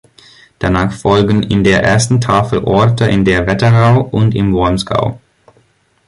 [0.57, 5.19] Danach folgen in der ersten Tafel Orte in der Wetterau und im Wormsgau.